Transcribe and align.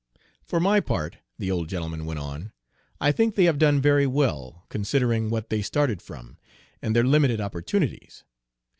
"For 0.43 0.59
my 0.59 0.79
part," 0.79 1.17
the 1.37 1.51
old 1.51 1.69
gentleman 1.69 2.05
went 2.07 2.19
on, 2.19 2.53
"I 2.99 3.11
think 3.11 3.35
they 3.35 3.43
have 3.43 3.59
done 3.59 3.79
very 3.79 4.07
well, 4.07 4.65
considering 4.67 5.29
what 5.29 5.51
they 5.51 5.61
started 5.61 6.01
from, 6.01 6.39
and 6.81 6.95
their 6.95 7.05
limited 7.05 7.39
opportunities. 7.39 8.23